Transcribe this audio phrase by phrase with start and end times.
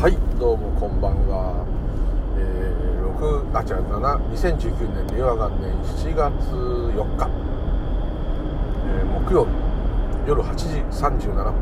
[0.00, 1.60] はいどうもこんばんは、
[2.32, 4.00] えー、6あ違う7
[4.32, 6.32] 2019年令和元年7月
[6.96, 7.28] 4日、
[8.88, 9.50] えー、木曜日
[10.26, 11.52] 夜8時37分、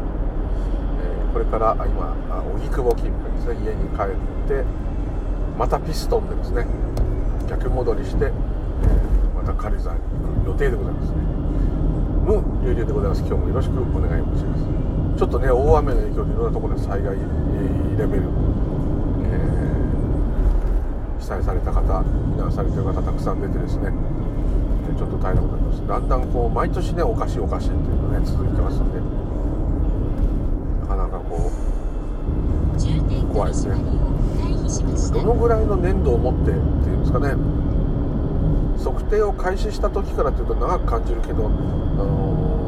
[1.03, 2.14] えー、これから今
[2.54, 4.62] 荻窪近辺ですね家に帰って
[5.59, 6.64] またピストンでですね
[7.50, 11.16] 逆戻りして、えー、また軽井沢に行く予定でございますね。
[12.23, 13.20] ムー流々でございます。
[13.27, 14.88] 今日もよろしくお願い申します。
[15.19, 23.90] ちょっとね大雨の影響でいろんなところで災害レベル、えー、被災された方避難されてる方たくさん出てですね。
[24.96, 25.86] ちょっと大変なことになります。
[25.86, 29.00] だんだんこう毎年ねおかしいおかしいっていうのね続いてますんで。
[30.82, 33.75] なかなかこう怖いですね。
[35.12, 37.34] どのぐらいの粘土を持ってっていうんですかね。
[38.84, 42.67] 測定を開始した時からというと長く感じるけど、あのー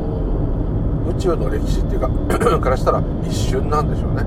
[1.10, 2.08] 宇宙の歴史っていうか
[2.60, 4.22] からしたら一瞬なんでしょうね。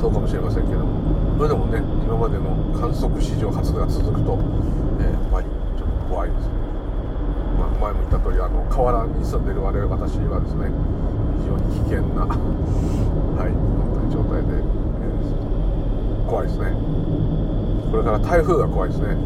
[0.00, 0.98] そうかもしれませんけども。
[1.38, 4.38] それでもね今までの観測史上初が続くと、
[4.98, 5.46] えー、やっぱり
[5.78, 6.52] ちょっと怖いですね、
[7.58, 10.66] まあ、前も言った通りあの河原に住んでる我々私はですね
[11.38, 12.26] 非常に危険な
[13.38, 16.74] はい本当に状態で、えー、怖いですね。
[17.92, 19.16] これから台風が怖いですね。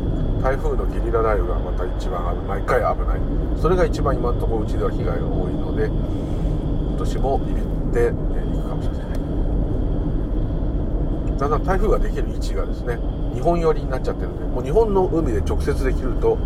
[0.43, 3.21] 台風のゲリラ雷雨がまた一番毎回危ない。
[3.61, 8.17] それが一番今のところうちでは被害が多いので今年もビビっていく
[8.69, 9.03] かもしれない。
[11.39, 12.99] だんだん台風ができる位置がですね
[13.35, 16.37] 日本寄りになっちゃってるんでもう日本の海で直接できると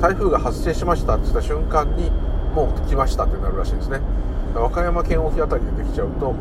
[0.00, 2.10] 台風が発生しましたって言った瞬間に
[2.54, 4.00] もう来ましたってなるらしいですね。
[4.54, 6.34] 和歌山県沖辺りでできちゃうと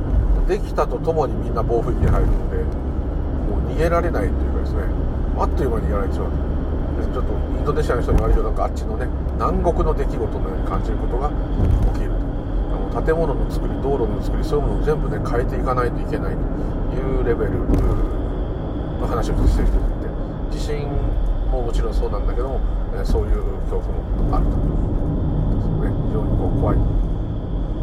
[0.48, 2.64] できたとともにみんな暴風域に入るのでも
[3.58, 4.84] う逃げられないというかですね
[5.38, 6.32] あっという間に逃げられてしまう。
[7.12, 11.30] ちょっとインドネシアの人に言われるとなんかあっちのね南国の出来事のように感じることが
[11.94, 12.24] 起きると。
[12.74, 16.40] あの建物の作り道路の作りそういうものを全部ね変えていかないといけないと
[16.96, 17.52] いうレベル
[19.00, 19.90] の話をしてる人がい
[20.52, 20.88] て地震
[21.52, 22.60] ももちろんそうなんだけども、
[22.96, 24.52] えそういう恐怖もあると。
[25.54, 25.94] ですね。
[26.08, 26.84] 非常にこう怖いで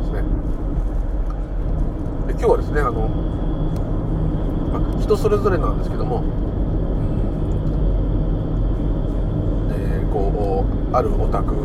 [0.04, 0.22] すね。
[2.26, 3.08] で今日はですねあの、
[4.72, 6.24] ま、人それぞれなんですけども
[10.10, 11.60] こうあるお宅に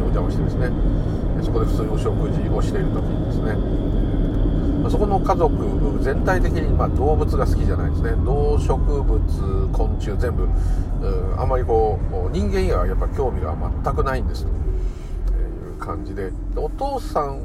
[0.00, 0.70] お邪魔してですね
[1.42, 3.56] そこで普通にお食事をしている時にですね
[4.90, 8.12] そこの家族全体的にま動物が好きじゃないですね。
[8.24, 10.48] 動植物昆虫全部
[11.36, 14.44] あんまりこう人間以外はやっぱ興味が全くないんです。
[14.46, 14.52] とい
[15.76, 17.40] う感じでお父さん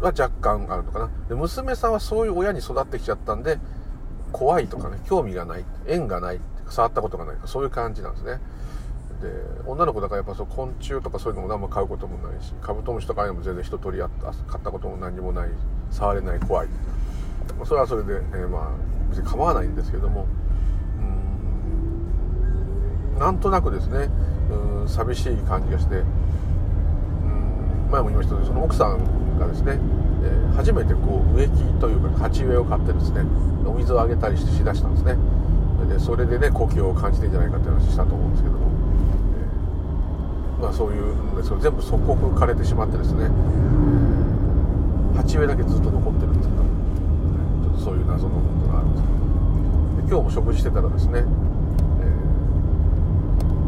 [0.00, 1.10] は若干あるのかな。
[1.28, 3.58] で娘さんはそういう親に育ってきちゃったんで
[4.32, 8.40] 怖いとかね興味がない縁がない触ったことがないとかそういう感じなんですね。
[9.20, 9.28] で
[9.66, 14.10] 女の子だからやっぱそう昆虫とかそういうのも何も買うこともないしカブトムシとかああいうのも全然一通り買っ
[14.62, 15.50] たことも何にもない
[15.90, 16.68] 触れない怖い。
[17.64, 18.70] それはそれで、えー、まあ
[19.10, 20.26] 別に構わないんですけども
[23.14, 24.08] うんなんとなくですね
[24.50, 26.00] うん寂しい感じがしてう
[27.26, 29.78] ん前も言いましたけどその奥さんがですね、
[30.22, 33.22] えー、初めてこう植木というか鉢植えを買ってですね
[33.66, 35.16] お水をあげたりしてしだしたんですね。
[35.88, 38.69] でそれでね呼吸を感じてんじゃないかって話したと思うんですけども
[40.60, 43.30] まあ、そういうんですけど全部即刻枯れてしまってですね。
[45.16, 46.62] 鉢植えだけずっと残ってるんですけど。
[46.62, 49.18] ちょっとそういう謎のことがあるんですけど。
[50.08, 51.24] 今日も食事してたらですね、えー、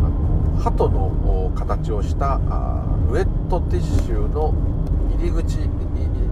[0.05, 4.53] あの鳩の形をしたあウェットティッシュの
[5.19, 5.59] 入り口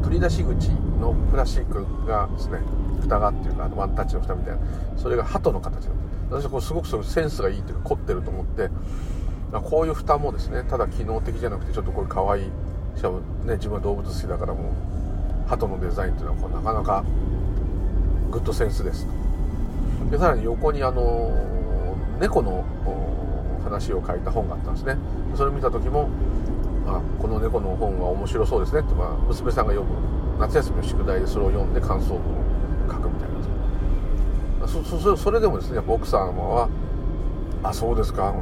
[0.03, 2.59] 取り出し口のプラスチックがですね
[3.00, 4.60] 蓋がっていうかワンタッチの蓋みたいな。
[4.97, 5.94] それが鳩の形だっ
[6.28, 6.38] た。
[6.41, 8.71] 私はこうすごくそのセンスがいいというか凝ってると思って
[9.52, 12.50] こういう蓋もですねただ機能的じゃなくてちょっとこれ可愛い
[12.96, 17.04] しかもね自分は動物好きだからもう鳩のデザインっていうのはこうなかなか
[18.30, 19.06] グッドセンスです
[20.10, 21.32] でさらに横にあの
[22.20, 22.64] 猫の
[23.64, 24.96] 話を書いた本があったんですね。
[25.34, 26.08] それを見た時も
[26.86, 29.96] あこの猫の本は面白そうですねって、まあ、娘さんが読む
[30.38, 32.20] 夏休みの宿題でそれを読んで感想文を
[32.88, 33.28] 書くみたい
[34.60, 34.68] な。
[34.68, 36.68] そそそれでもですね奥様は
[37.62, 38.34] あそうですか。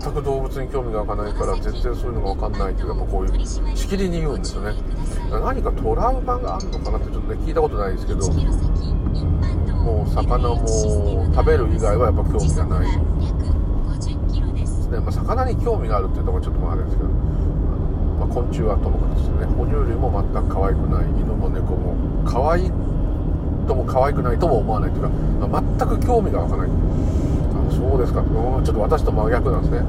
[0.00, 4.74] 全く動物に興味が湧かないから全然そういうのが分かんないっていうかこういうしきりに言うんですよね。
[5.30, 10.66] 何かトラウマがあるのかなってちょっとね聞いたことないですけどもう魚も
[11.34, 12.88] 食べる以外はやっぱ興味がない。
[14.54, 19.46] ですね、まあ、魚に興味があるっていうのがちょっとまああれですけど、まあ、昆虫はともかくですね。
[19.56, 21.06] 哺乳類も全く可愛くない。
[21.08, 21.94] 犬も猫も
[22.24, 22.70] 可愛い
[23.66, 25.08] とも可愛くないとも思わないというか、
[25.48, 26.68] まあ、全く興味が湧かない。
[27.88, 28.22] そうですか？
[28.22, 29.80] ちょっと私と真逆なんですね。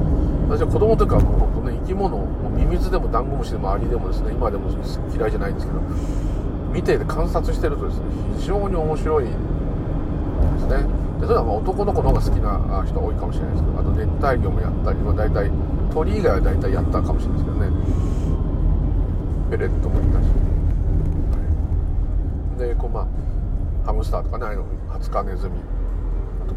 [0.47, 4.69] 私は子供の時かもう本当ね生き物もミミズでもダンゴムシでもアリでもですね今でも
[5.13, 5.79] 嫌いじゃないんですけど
[6.71, 8.05] 見て観察してるとですね
[8.39, 9.35] 非常に面白いです
[10.67, 10.87] ね。
[11.19, 15.51] でそれはま男の子の方が好きな人多いかもしれないですけどあと熱帯魚もやったり、まあ、大体
[15.93, 17.67] 鳥以外は大体やったかもしれないですけどね。
[19.51, 20.25] ペレットもいたし、
[22.57, 23.07] はい、でこうまあ
[23.85, 25.59] ハムスターとかねああいうのハツカネズミ。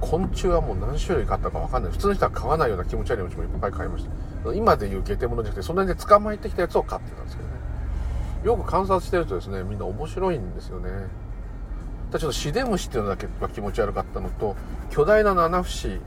[0.02, 1.92] 昆虫はもう何種類買ったか分かんない。
[1.92, 4.04] 普通の人は買わないような気持ち悪い虫もいっぱい買いまし
[4.44, 4.52] た。
[4.52, 7.54] 今でいうゲテモノじゃなくてそんなにで捕まえてきたやつを飼ってたんですけどね。
[8.44, 10.90] よく観察してるとですねみんな面白いんですよね。
[12.10, 14.56] ただちょっとシデムシっていうのだけは気持ち悪かったのと
[14.90, 16.00] 巨大な七節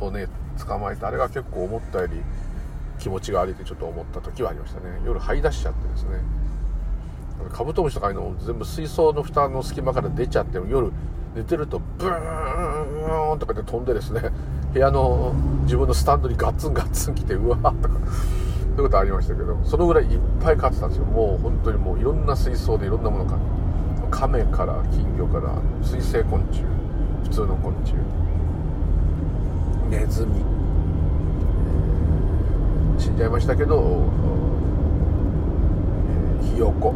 [0.00, 0.28] をね
[0.66, 2.14] 捕まえてあれが結構思ったより
[2.98, 4.86] 気持ちが悪いってちょっと思った時はありましたね。
[5.04, 6.22] 夜這い出しちゃってですね。
[7.52, 10.92] カブトムシとかいうのも全部水槽の蓋の隙間から出ちゃって夜
[11.34, 14.30] 寝てるとブーンとかで飛んでですね
[14.72, 16.36] 部屋の自分のスタンドに。
[16.36, 23.62] ガッツンガッツン来てうわーとかそういうことありましたけどそのぐらいいっぱい飼ってたんですよもう本当にもういろんな水槽でいろんなもの飼って
[24.10, 26.62] カメから金魚から水生昆虫
[27.24, 27.94] 普通の昆虫
[29.88, 30.42] ネズミ、
[32.98, 34.10] 死んじゃいましたけど、
[36.40, 36.92] えー、ひよこ、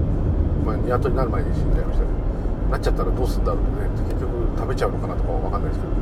[0.64, 2.25] まあ、鶏になる前に死んじゃいましたけど。
[2.70, 3.88] なっちゃったらどうすんだろうってね。
[4.10, 5.94] 結局食べちゃうのかなとかわかんないですけど。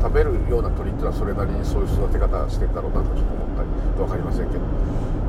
[0.00, 3.68] 食べるような鳥っていうのはそれなりにそういう育て方してんだろうなとちょっと思ったり。
[4.00, 4.60] 分かりませんけど、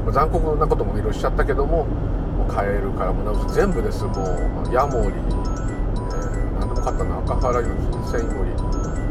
[0.05, 7.19] ま、残酷なこともいろいろしちゃったけどももうカエルからも全部ですもうヤモリ、えー、何でも買ったの。
[7.19, 8.51] 赤原の金銭イモリ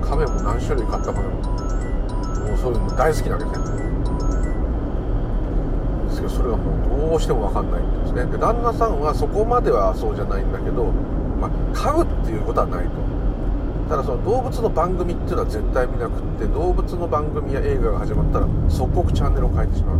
[0.01, 1.35] カメも何種類買ったかなも
[2.55, 3.81] うそういうの大好きなわけですね
[6.09, 8.25] ですけどそれはもうどうしても分かんないんですね。
[8.33, 10.93] で旦那さんはそこまではそうじゃないんだけど、
[11.41, 12.91] まあ、飼うっていうことはないと。
[13.89, 19.99] ただその動物の番組っていうのは絶対見なくって動物の番組や映画が始まったら即刻チャンネルを変えてしまう。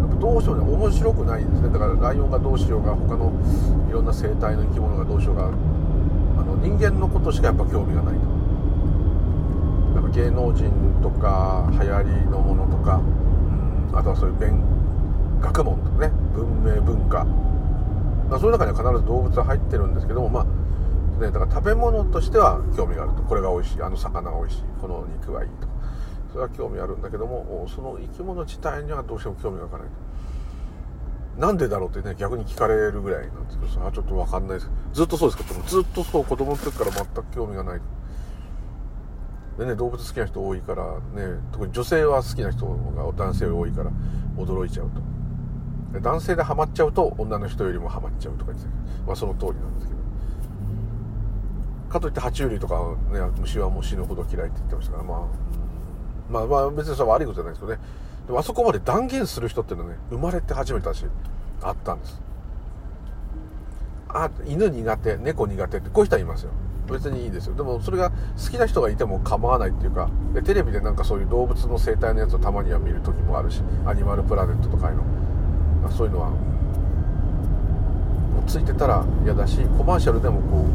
[0.00, 1.68] やっぱどうしようね面白くないんですね。
[1.70, 3.30] だからライオンがどうしようが他の
[3.88, 5.50] いろんな生態の生き物がどうしようがあ
[6.42, 8.20] の人間のことしかやっぱ興味がないと。
[9.94, 10.72] なんか芸能人
[11.02, 14.36] とか流行りのものとか、うん、あとはそういう
[15.40, 16.10] 学問とかね。
[16.34, 17.24] 文明文化、
[18.30, 20.46] その中には必ず動物は入ってるんですけどもまあ
[21.20, 23.22] ね、だから食べ物としては興味があると。
[23.22, 23.82] これが美味しい。
[23.82, 24.62] あの魚が美味しい。
[24.80, 25.66] この肉がいいと。
[26.30, 29.88] それは興味あるんだけどもその生き物自体にはどうしても興味が湧かない
[31.38, 34.70] なんでだろうってね、逆に聞かれるぐらいなんですけどさ、ちょっとわかんないです。
[34.92, 37.80] ずっとそうですけど、ずっとそう、子供の時から全く興味がない。
[39.56, 40.84] でね、動物好きな人多いから、
[41.14, 43.92] ね、特に女性は好きな人が男性より多いから、
[44.36, 45.00] 驚いちゃうと。
[45.92, 48.72] 男性でハマっちゃうと、女の人よりもハマっちゃうとか言ってた
[49.06, 49.98] まあその通りなんですけど。
[51.88, 52.74] かといって爬虫類とか、
[53.10, 55.20] ね、虫はもう死ぬほど嫌いって言ってましたから、まあ、
[56.30, 57.80] まあまあ別にそれは悪いことじゃないですけどね。
[58.26, 61.06] でもあそこまで断言する人っていうのはね生まれて初めてだし
[61.62, 62.20] あったんです。
[64.10, 66.50] あ犬苦手猫苦手ってこういう人はいますよ。
[66.90, 67.54] 別にいいですよ。
[67.54, 75.02] でもそれが好きな人がいても構わないっていうかでテレビでなんかそういう動物の生態のやつをたまには見る時もあるしアニマルプラネットとかいうの、
[75.82, 76.36] まあ、そういうのはも
[78.46, 80.66] うついてたら嫌だしコマーシャルでもこ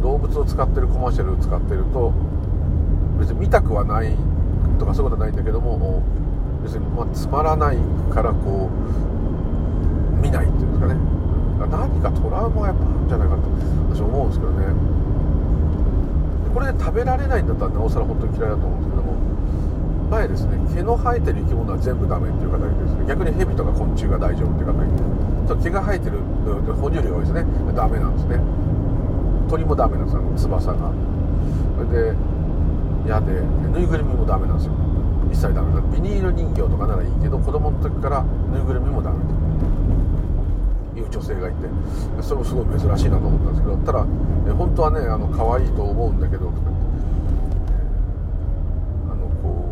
[0.00, 2.12] う動物を使ってるコマーシャルを使ってると
[3.18, 4.16] 別に見たくはない
[4.78, 6.02] とかそういうことはないんだけども
[6.62, 7.78] 別にまつまらない
[8.12, 11.00] からこう見ないっていうんですかね。
[11.58, 13.42] 何かトラウマがやっぱあるんじゃないかと
[13.90, 14.66] 私思うんですけどね。
[16.54, 18.87] これで食べられないんだったらなおさら本当に嫌いだと思うんです
[20.08, 23.06] 前ですね毛の生えてる生き物は全部ダメっていう方がいてですね。
[23.06, 24.94] 逆にヘビとか昆虫が大丈夫っていう方がいて
[25.64, 26.18] 毛が生えてる。
[26.80, 27.44] 哺乳類が多いですね
[27.76, 28.40] ダメなんですね。
[29.48, 30.92] 鳥もダメなんですよ翼が。
[31.76, 32.16] それで
[33.06, 33.40] 嫌で
[33.72, 34.72] ぬいぐるみもダメなんですよ。
[35.30, 39.38] 一切ダメだビニール人形とかならいいけど子供の時からぬいぐるみもダメと。
[40.98, 41.68] いう女性がいて。
[42.22, 44.04] それもすごい珍しいなと思ったんですけどただ
[44.54, 46.78] 本当はねあの可愛いと思うんだけどとか言って
[49.12, 49.64] あのこ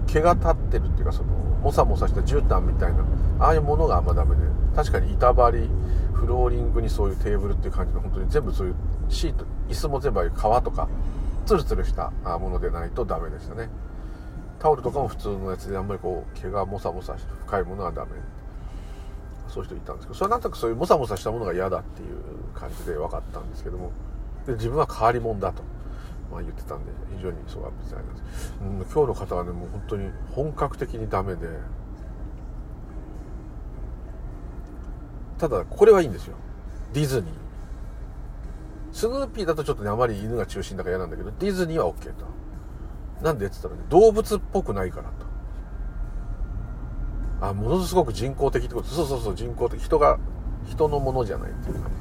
[0.11, 1.29] 毛が立ってるっていうかその
[1.63, 3.05] モサモサした絨毯みたいな
[3.39, 4.41] ああいうものがあんまダメで
[4.75, 5.69] 確かに板張り
[6.13, 8.75] フローリングにそういうテーブルっていう感じの本当に全部そういう
[9.09, 10.87] シート椅子も全部ああいう革とか
[11.45, 13.69] ツルツルしたものでないとダメでしたね。
[14.59, 18.11] タオルとかも普通のやつであんまりこう毛がモサモサして深いものはダメ。
[19.47, 22.17] そういう人いたんですけどそれはなんとなくそういうモサモサしたものが嫌だっていう
[22.57, 23.91] 感じで分かったんですけども
[24.45, 25.61] で自分は変わり者だと、
[26.31, 31.47] まあ、言ってたんで非常にそうは別にあります、ん、今日の方はねもう本当に本格的にダメで
[35.37, 36.35] ただこれはいいんですよ
[36.93, 37.31] ディズニー
[38.91, 42.25] スヌーピーだとちょっとねあまり犬が中心だから嫌なんだけどディズニーは OK と
[43.21, 45.03] なんでって言ったらね、動物っぽくないから
[47.39, 47.49] と。
[47.49, 48.87] あ、ものすごく人工的ってこと。
[48.87, 49.79] そうそうそう、人工的。
[49.79, 50.17] 人が、
[50.67, 51.91] 人のものじゃないっていう感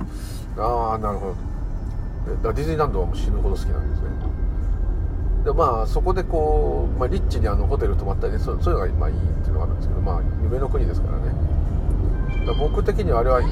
[0.56, 0.60] じ。
[0.60, 1.50] ああなるほど
[2.42, 4.08] だディズニーランドはもう死ぬほど好きなんですね
[5.44, 11.34] でまあそこでこう、まあ、リッチにあのホテル泊まったり、ね、そういうのがまあいいっていうのがあるんですけどまあ夢の国ですからね。
[12.46, 13.42] だ僕的にはあれは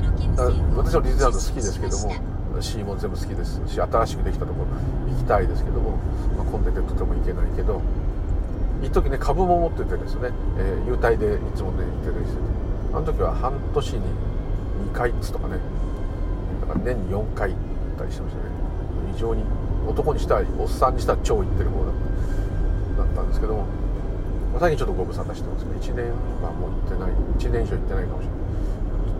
[0.76, 3.60] 私はディズニーランド好きですけどもシーも全部好きです。
[3.66, 5.96] し新しくできたところ行きたいですけども、
[6.36, 7.80] まあ、混んでてとても行けないけど
[8.82, 12.58] 一時ね株も持っててですね、えー、優待でいつもね行ってたりしてて。
[12.92, 15.58] あの時は半年に2回っつとかね
[16.62, 17.58] だから年に4回行っ
[17.98, 18.50] たりしてましたね。
[19.12, 19.44] 非常に
[19.88, 21.90] 男にしたりおっさんにしたら超行ってる方だ
[23.04, 23.66] ったんですけども
[24.58, 26.10] 最近ちょっとご無沙汰してますけど1年
[26.42, 28.38] はもう行ってない1年以上行ってないかもしれない。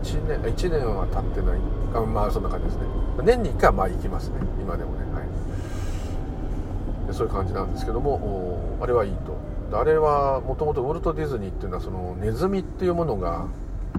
[0.03, 1.59] 1年1年は経ってない。
[1.95, 2.83] あまあそんな感じですね。
[3.25, 4.37] 年に1回はまあ行きますね。
[4.61, 4.99] 今でもね。
[5.13, 7.15] はい。
[7.15, 9.77] そういう感じなんですけどもあれはいいと。
[9.77, 13.47] あれはもともとウォルト・ディズニーっていうのはそのネズミっていうものが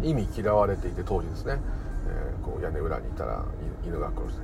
[0.02, 1.60] 意味嫌われていて当時ですね、
[2.08, 3.44] えー、こう屋根裏にいたら
[3.86, 4.42] 犬が殺して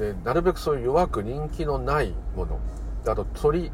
[0.00, 2.58] でなるべくそういう弱く人気のないもの。
[3.06, 3.70] あと鳥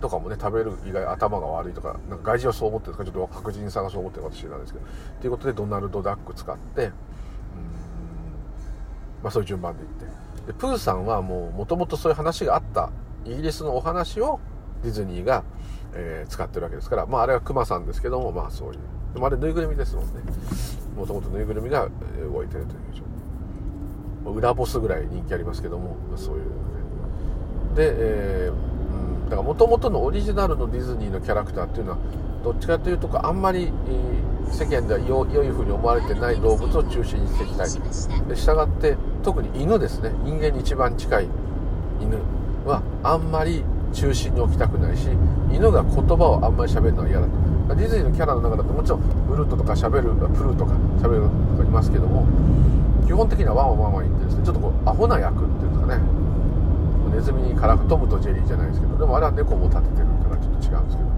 [0.00, 3.12] とかもね食べる以外頭が悪いとかなんか外人はそう思ってるんですか？
[3.12, 4.84] ちょっと白人さんがそう思ってるか私なんですけど。
[5.20, 6.92] ということでドナルド・ダック使ってうん。
[9.22, 10.04] まあそういう順番でいって。
[10.46, 12.90] でプーさんはもうもともとそういう話があった
[13.24, 14.38] イギリスのお話を
[14.84, 15.42] ディズニーが、
[15.94, 17.06] えー、使ってるわけですから。
[17.06, 18.80] まああれはクマさんですけどもまあそういう。
[19.14, 20.20] でもあれぬいぐるみですもんね。
[20.94, 21.88] もともとぬいぐるみが
[22.32, 23.15] 動いてるという状態
[24.32, 26.44] 裏ボスぐらい人気ありますけどもそういう
[27.74, 28.76] で、えー
[29.26, 31.98] だからもともとのオリジナルのディズニーのキャラクターっていうのは
[32.44, 33.72] どっちかというとあんまり、
[34.52, 37.68] 世間では良いふうに思われてない動物を中心にしていきたい
[38.28, 40.12] で従って特に犬ですね。
[40.22, 41.28] 人間に一番近い
[42.00, 42.18] 犬
[42.64, 45.08] はあんまり中心に置きたくないし
[45.50, 47.74] 犬が言葉をあんまり喋るのは嫌だと。
[47.74, 52.24] ディズニーのキャラの中だともちろんプルートとか喋るプルーとか喋るとかいますけども
[53.06, 56.02] 基本的にはワンワンワンワン言ってですねちょっとこうアホな役っていうんですかね。
[57.14, 61.16] ネズミにからトムとジェリーじゃないですけどでもあれは猫も立ててるからちょっと違うんですけど。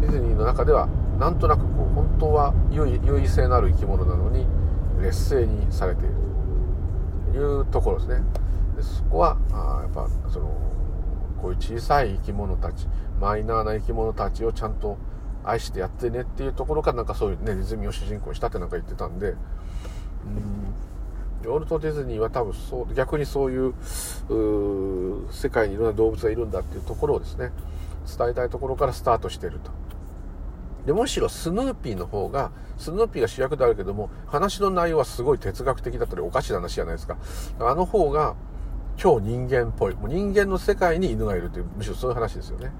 [0.00, 0.88] ディズニーの中では
[1.18, 2.86] なんとなくこう本当は優
[3.18, 4.46] 位性のある生き物なのに
[5.00, 6.14] 劣勢にされている
[7.32, 8.22] というところですね。
[8.76, 10.46] でそこはあやっぱその
[11.40, 12.86] こういう小さい生き物たち
[13.20, 14.98] マイナーな生き物たちをちゃんと
[15.44, 19.36] 愛してやってねっていうところからなんかそういうねネズミを主人公にしたってなんか言ってたんでうん。
[21.48, 23.74] ウォルト・ディズニーは多分そう逆にそういう
[25.30, 27.50] 世界にいろんな動物がいるんだっていうところをですね
[28.18, 29.70] 伝えたいところからスタートしてると。
[30.86, 37.16] でむしろスヌーピーの方がスヌーピーが主役であるけども話の内容はすごい哲学的だったりおかしな話じゃないですか。
[37.60, 38.34] あの方が
[38.96, 39.94] 超人間っぽい。
[39.94, 42.70] もう人間の世界に犬がいるというむしろそういう話ですよね。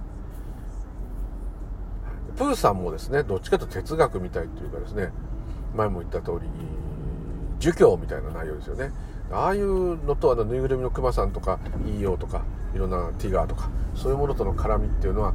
[2.36, 5.12] プーさんもですねどっちかというと哲学みたいというかですね
[5.74, 6.48] 前も言った通り
[7.58, 8.90] 儒教みたいな内容ですよね。
[9.32, 12.42] ああいうのとあのぬいぐるみのクマさんとか EO とか
[12.74, 15.32] いろんなティガーとかそういうものとの絡みっていうのは、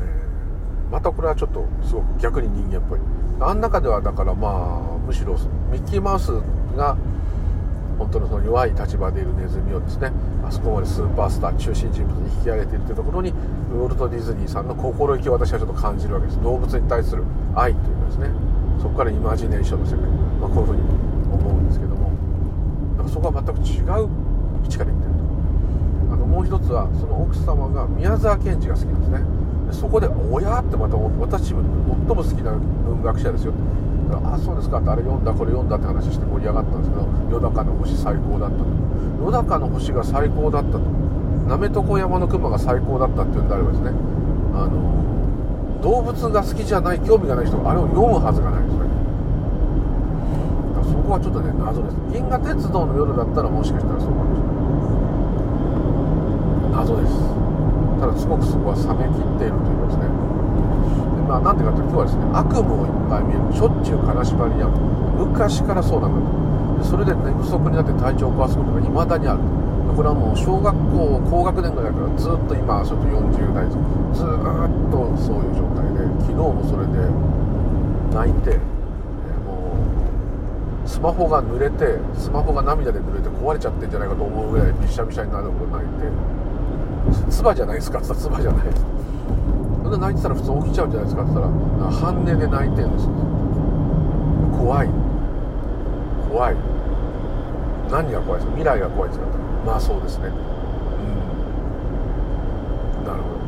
[0.00, 3.00] えー、またこれはちょっとすごく逆に人間っぽい。
[3.40, 5.34] あん中ではだからまあむしろ
[5.70, 6.32] ミッキーマウス
[6.76, 6.96] が
[7.98, 10.12] 本当のその弱い立場でいるネズミをですね
[10.44, 13.30] あそこまでスーパースター中心人物に引き上げているというところに
[13.72, 16.42] ウォルト・ディズニーさんの心意気を私はちょっと感じるわけです。
[16.42, 18.58] 動物に対する愛というかですね。
[18.80, 20.00] そこからイマジネーションの世界、
[20.40, 20.82] まあ、こういうふうに
[21.32, 22.12] 思うんですけども
[22.96, 24.08] だからそこは全く違う
[24.62, 25.14] 位置から言ってる
[26.08, 29.20] とあのもう一つはその奥様が宮沢賢治が好きなんですね。
[29.68, 33.52] でそこで「親」ってまた私最も好きな文学者ですよ。
[34.10, 38.64] ああそうですかってあれ読んだこれ読んだって話して盛り上がったんですけど「夜中の星最高だった」と
[39.20, 40.80] 「夜中の星が最高だった」と
[41.46, 43.90] 「なめとこ山の熊が最高だった」って言うんであればですね
[44.54, 44.70] あの
[45.82, 48.77] 動物が好きじゃない興味がない人があれを読むはずがないです。
[51.08, 51.96] こはちょっとね謎です。
[52.12, 54.52] 銀河鉄道の夜だったらもしかしたらそうかもしれな
[56.76, 56.84] い。
[56.84, 57.16] 謎です。
[57.98, 60.12] ただすごくそこは冷めきっているというかですね。
[60.12, 64.76] でまあなんでかというと今日はですね悪夢をいっぱい見るしょっちゅう金縛りに遭う
[65.32, 66.28] 昔からそうなんだと。
[66.84, 69.40] それで寝不足になって体調を壊すことが未だにある。
[69.96, 73.80] これはもう小学校高学年ぐらいからずっと今ちょっと40代ずっ
[74.92, 77.02] とそういう状態で昨日もそれで
[78.14, 78.60] 泣いて
[80.98, 88.66] スマホが濡れてスマホが涙で濡れて壊れちゃってんじゃないかと思うぐらいびしゃびしゃになること泣いて唾じゃないですかって言ったら唾じゃない。
[88.66, 91.46] ですそんで泣いてたら普通起きちゃうんじゃないですかって言っ
[91.78, 93.06] たら半寝で泣いてるんです
[94.58, 94.90] 怖い。
[96.34, 96.56] 怖い。
[97.94, 98.58] 何が怖いですか？
[98.58, 100.26] 未来が怖いですかってまあそうですね。
[100.26, 100.30] う
[103.06, 103.06] ん。
[103.06, 103.38] なるほ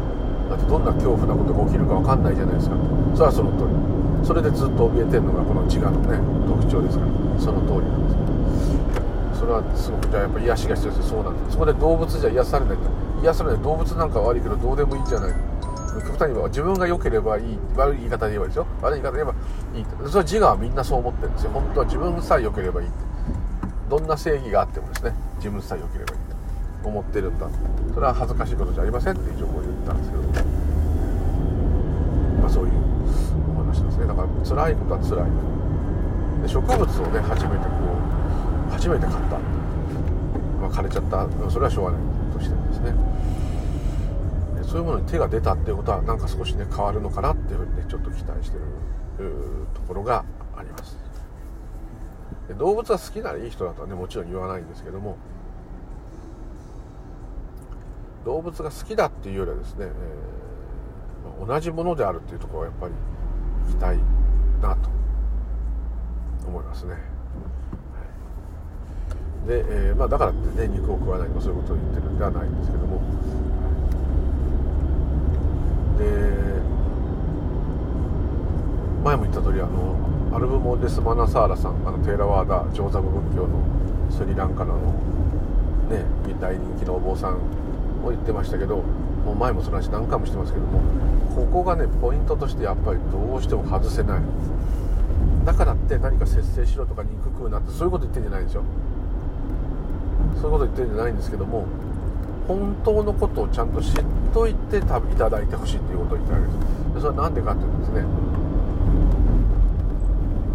[0.54, 0.54] ど。
[0.54, 2.76] だってどんな恐怖なことが起きるか分かんないじゃないですか。
[3.18, 3.74] それはその通り。
[4.24, 7.10] それでずっと怯えてるのがこの自我のね特徴ですから
[7.40, 9.40] その通りなんです。
[9.40, 11.52] それはすごくじゃあやっぱ癒しが必要ですそうなんです。
[11.52, 12.82] そこで動物じゃ癒されないと。
[13.22, 15.34] 癒されない動物なんか悪いけどどうでもいいじゃない。
[15.90, 18.66] 極端に言えば自分が良ければいい悪い言い方で言えばいいですよ。
[18.82, 19.34] 悪い言い方で言えば
[19.78, 21.50] いいそれは自我はみんなそう思ってるんですよ。
[21.50, 22.96] 本当は自分さえ良ければいいって。
[23.88, 26.18] どんな正義があってもですね自分さえ良ければいい
[26.82, 27.48] と思ってるんだ
[27.92, 30.22] それは恥ずかしいことじゃありませんっていう情報を言ったんですけど。
[32.40, 32.72] まあそういう
[34.44, 35.30] 辛いことは辛い。
[36.42, 37.70] で植物をね初めてこ
[38.68, 39.38] う初めて買った。
[40.60, 41.28] まあ枯れちゃった。
[41.50, 42.00] それはしょうがない
[42.32, 42.94] としてもですね。
[44.66, 48.64] そういうものに手が出たっていうことはなんか少しね変わるのかなっていうふうにねちょっと期待してる
[49.74, 50.24] ところが
[50.56, 50.96] あります。
[52.48, 55.16] で動物は好きならいい人だとはねもちろん言わないんですけども。
[58.22, 62.92] 動物が好きだっていうよりはですね、えー、同じものであるっていうところはやっぱり
[63.66, 63.98] 行きたい
[64.62, 64.88] なと
[66.46, 66.94] 思いますね、
[69.46, 73.00] で、えー、まあ、だからってね肉を食わないとかそういうことを言ってるんではないんですけども。
[75.98, 76.60] で
[79.04, 79.96] 前も言った通りあの
[80.34, 83.60] アルブモ・デス・マナサーラさんあのテーラワーダジョーザブ仏教の
[84.10, 84.76] スリランカの
[85.88, 86.04] ね
[86.40, 87.38] 大人気のお坊さん
[88.02, 88.84] も言ってましたけど
[89.24, 90.80] もう前もその話何回もしてますけども
[91.34, 94.22] ここがねポイントとしてやっぱりどうしても外せない。
[95.44, 98.62] だからって何か節制しろとか憎くなってそういうこと言ってんじゃないんですよ。
[100.40, 101.66] そういうこと言ってるんじゃないんですけども
[102.46, 106.54] 本当のことをちゃんと知っといていただいてほしいっていうことを言ってるわけ
[106.94, 108.04] ですそれは何でかっていうとですね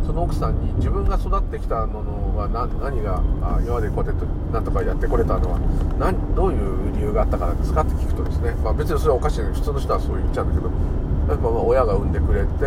[0.05, 3.23] その奥さんに自分が育ってきたものは何が
[3.61, 5.59] 今までこうやって何とかやってこれたのは
[5.97, 12.65] 何どういう理由があったからですかって聞くとですね、まあ、別にそれはおかしい普通の人はそう言っちゃうんだけどやっぱまあ親が産んでくれて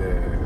[0.00, 0.40] で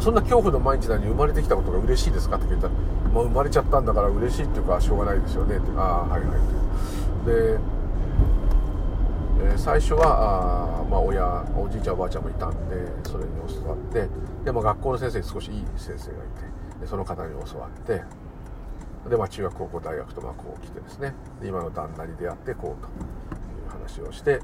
[0.00, 2.72] そんな恐怖の毎日なのに生まれてきたことが嬉しいですかって聞いたら、
[3.12, 7.58] まあ、生まれちゃったんだから嬉しいっていうかしょうがないですよねってああはいはいで、
[9.42, 14.08] え、最初はあ、まあ、親おじいちゃんおばあちゃんもいたんでそれに教わって
[14.44, 18.02] でも学校の先生に少しいい先生がいてでその方に教わって
[19.08, 21.14] で、まあ、中学高校大学とまあこう来てですね。
[21.40, 24.40] で今の旦那に出会ってこうという話をして、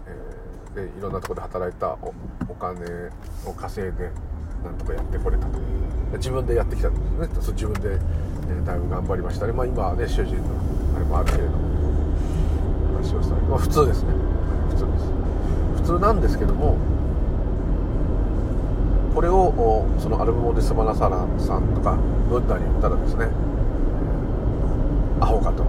[0.75, 2.15] えー、でいろんなとこで働いたお
[2.49, 3.11] お金
[3.45, 4.11] を稼いで
[4.65, 5.59] なんとかやってこれたと。
[6.17, 7.41] 自分でやってきたんですね。
[7.43, 10.43] そう自分で、えー、だいぶ頑張りましたね、まあ、今はね主人の
[10.97, 11.59] あれもあるけれども
[12.97, 14.36] 話をされまあ普通ですね。
[14.77, 15.05] 普通です。
[15.77, 16.77] 普通なんですけども
[19.15, 21.97] これをそのアルブモ・デス・マナサラさんとか
[22.29, 23.29] ブッダに言ったらですね
[25.21, 25.65] アホかと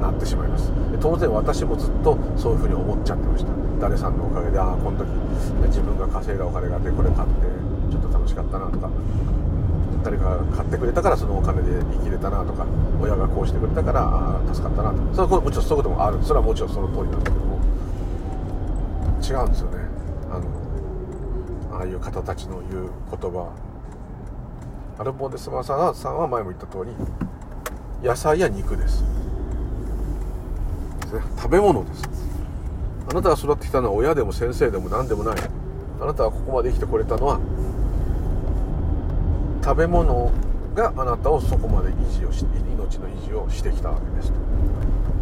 [0.00, 0.70] なってしまいます。
[1.00, 3.52] 当然私もずっとそういうふうに思っちゃってました。
[3.80, 5.08] 誰さんのおかげでああこの時
[5.68, 7.46] 自分が稼いだお金がでこれ買って
[7.90, 8.90] ちょっと楽しかったなとか
[10.04, 12.66] 誰かが買ってくれたからそのお金で生きれたなとか
[13.00, 16.18] 親がこうしてくれたから助かったなとそれはもちろんそういうこともある。
[16.22, 17.51] それはもちろんその通りなんですけど
[19.22, 19.78] 違うんですよね。
[20.30, 23.52] あのああいう方たちの言う言葉。
[24.98, 26.92] アルボーデスマサーさんは前も言った通り
[28.06, 29.04] 野菜や肉です。
[31.36, 32.02] 食べ物です。
[33.10, 35.36] あなたが育ってきたのは親でも先生でも何でもない。
[36.00, 37.38] あなたはここまで生きてこれたのは
[39.62, 40.32] 食べ物
[40.74, 44.38] があなたをそこまで維持をし命の維持をしてきたわけですと。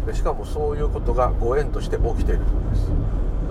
[0.07, 2.87] でしかもそういうことがご縁として起きているのです。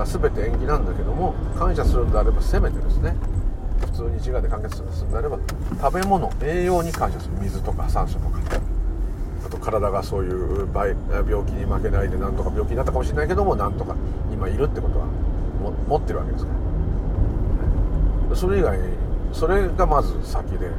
[0.00, 3.14] だ全て縁起なんだけども感謝するんであればせめてですね
[3.80, 5.38] 普通に自我で完結するんであれば
[5.80, 7.34] 食べ物栄養に感謝する。
[7.40, 8.40] 水とか酸素とか。
[9.42, 10.92] あと体がそういう病
[11.46, 13.96] 気に負けないでなんとか病気になったかもしれないけどもなんとか
[14.30, 15.06] 今いるってことは
[15.88, 16.52] 持ってるわけですか
[18.30, 18.36] ら。
[18.36, 18.84] それ以外に
[19.32, 20.70] それがまず先で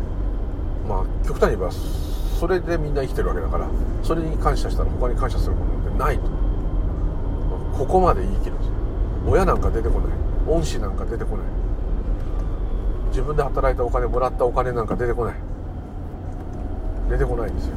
[0.87, 3.67] まあ極端に言えばそれでみんな生きてるわけだから
[4.03, 6.23] それに感謝したら他に感謝するものってないと、
[7.77, 8.60] ここまで言い切る。
[9.25, 10.11] 親なんか出てこない。
[10.47, 11.45] 恩師なんか出てこない。
[13.09, 15.35] 自分で働いたお金もらったお金なんか出てこない。
[17.09, 17.73] 出てこないんですよ。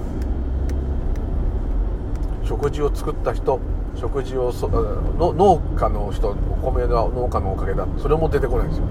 [2.45, 3.59] 食事を作った人
[3.97, 6.35] 食事をその農家の人お
[6.71, 7.87] 米の農家のおかげだ。
[7.99, 8.85] それも出てこないですよ。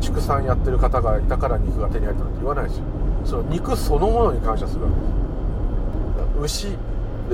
[0.00, 2.84] 畜産やってる方がいたから肉が手に入ったなんて言わないですよ。
[3.24, 4.90] その肉そのものに感謝するわ
[6.34, 6.68] けです。
[6.68, 6.76] 牛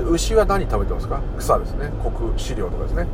[0.09, 1.21] 牛は何食べてますか？
[1.37, 1.91] 草ですね。
[2.01, 3.07] 穀飼料とかですね。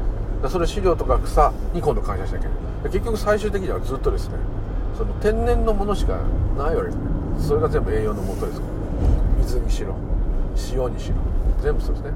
[0.48, 2.52] それ飼料とか草に今度感謝しなきゃい
[2.84, 4.36] け結局最終的にはずっとですね
[4.98, 6.18] その天然のものしか
[6.58, 7.02] ないわけですね。
[7.40, 8.60] それが全部栄養のもとです。
[8.60, 8.74] から
[9.40, 9.96] 水にしろ
[10.74, 11.16] 塩にしろ
[11.62, 12.12] 全部そうですね。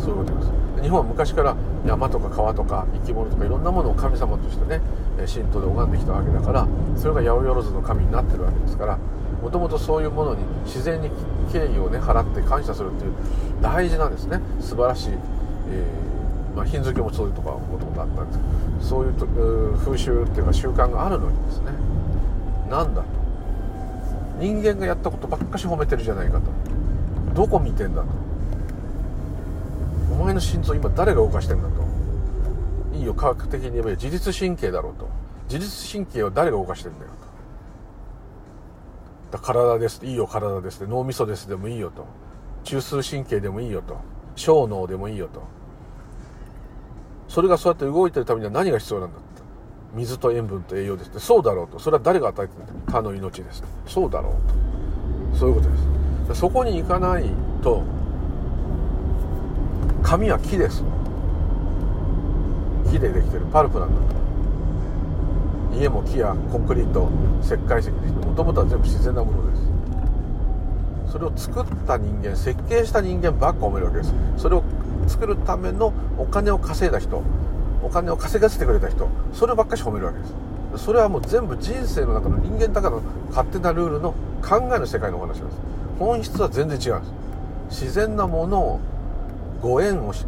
[0.00, 0.82] そういうことです。
[0.82, 4.80] 日本は昔から山とか川とか生き物とかいろんなものを神様としてね
[5.16, 8.98] 神道で拝んできたわけだからそれが八百万の神になってるわけですから
[9.42, 11.10] もともとそういうものに自然に
[11.52, 13.12] 敬意をね払って感謝するっていう
[13.62, 14.40] 大事なんですね。
[14.60, 21.72] 素晴らしい、えー、まあ、ヒンズー教もそういうとこはもともとあったんですけどそういう風習っていうか習慣があるのにですね。
[22.70, 23.08] なんだと。
[24.38, 26.50] 人間がやったことばっかし褒めてるじゃないかと。
[27.34, 28.08] どこ見てんだと。
[30.12, 31.74] お前の心臓今誰が動かしてんだと。
[32.96, 35.08] いいよ科学的に言えば自律神経だろうと。
[35.48, 37.25] 自律神経を誰が動かしてんだよと。
[39.30, 40.04] だ体です。
[40.04, 40.86] いいよ体です。
[40.86, 42.06] 脳みそですでもいいよと。
[42.64, 43.96] 中枢神経でもいいよと。
[44.36, 45.42] 小脳でもいいよと。
[47.28, 49.26] それがそうやって動いてるためには何が必要なんだって。
[49.94, 51.10] 水と塩分と栄養です。
[51.10, 51.78] ってそうだろうと。
[51.78, 55.38] それは誰が与えてるんだ他の命ですそうだろうと。
[55.38, 56.40] そういうことです。
[56.40, 57.24] そこに行かない
[57.62, 57.82] と
[60.02, 60.84] 紙は木です。
[62.90, 63.46] 木でできてる。
[63.52, 64.25] パルプなんだと
[65.76, 67.08] 家も木やコンクリート
[67.42, 71.12] 石灰石もともとは全部自然なものです。
[71.12, 74.14] それを作った人間設計した人間ばっか褒めるわけです。
[74.36, 74.64] それを
[75.06, 77.22] 作るためのお金を稼いだ人
[77.82, 80.34] お金を稼がせてくれた人そればっかし褒めるわけです。
[80.84, 85.60] それはもう全部人生の中の人間だからの勝手なルールの考えの世界のお話なんです。
[85.98, 87.06] 本質は全然違うんで
[87.72, 87.82] す。
[87.82, 88.80] 自然なものを
[89.62, 90.26] ご縁をし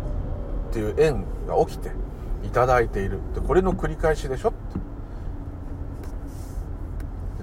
[0.71, 1.91] っていう縁が起きて
[2.45, 3.19] いただいている。
[3.35, 4.88] でこれの繰り返しでしょって。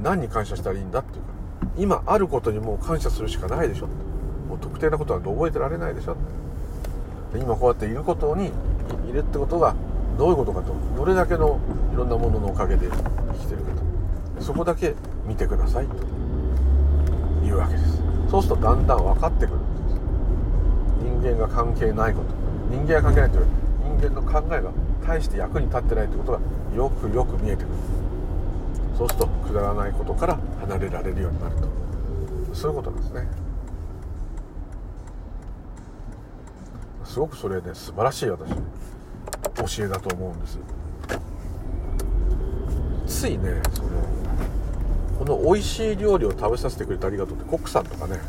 [0.05, 1.29] 何に感謝したらいいんだっていうか
[1.77, 3.87] 今あることにもう感謝するしかないでしょ。
[4.47, 6.15] もう特定なことは覚えてられないでしょ。
[7.33, 8.51] 今こうやっていることに
[9.09, 9.75] いるってことが
[10.17, 11.59] どういうことかとどれだけの
[11.91, 13.71] いろんなもののおかげで生きてるか
[14.37, 14.43] と。
[14.43, 14.93] そこだけ
[15.25, 15.95] 見てくださいと。
[17.43, 17.99] いうわけです。
[18.29, 19.99] そうするとだんだん分かってくるんです。
[21.01, 22.27] 人間が関係ないこと。
[22.69, 23.47] 人間が関係ないというよ
[23.97, 24.69] り人間の考えが
[25.05, 26.39] 大して役に立ってないってことが
[26.75, 27.73] よくよく見えてくる。
[28.97, 31.67] そうするとくだらないことから離れられるようになると。
[32.55, 33.27] そういうことなんですね。
[37.03, 38.49] すごくそれね素晴らしい私
[39.77, 40.59] 教えだと思うんです。
[43.07, 43.89] ついねその
[45.19, 48.19] この美味しい料理を食べさせてくれてありがとうってコックさんとかね、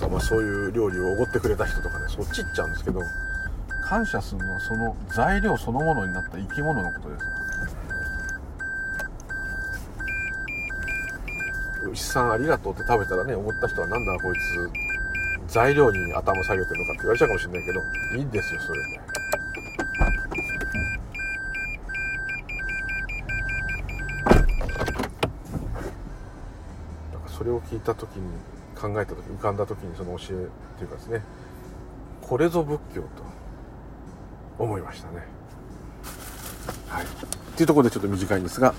[0.00, 3.00] えー、まあ、そういう料理をおごってくれた人とかねそっち行っちゃうんですけど
[3.84, 7.71] 感謝するのはその材料そのものになった生き物のことです。
[11.92, 17.82] 牛さんありがとうって食べたらね思った人はなんだこいつ材料に頭下げてるのかって言われちゃうかもしれないけど
[18.16, 18.96] いいんですよそれで、
[27.12, 28.22] なんかそれを聞いた時に
[28.74, 31.22] 考えた時浮かんだ時にその教えっていうかですね
[32.22, 33.08] これぞ仏教と
[34.58, 35.26] 思いましたね。
[36.88, 37.04] はい。
[37.04, 37.08] っ
[37.56, 38.74] ていうところでちょっと短いんですが、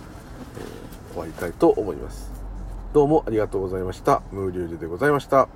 [1.12, 2.43] 終わりたいと思います。
[2.94, 4.22] どうもありがとうございました。
[4.32, 5.50] ムーリュウジでございました。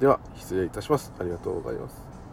[0.00, 1.14] では失礼いたします。
[1.18, 2.13] ありがとうございます。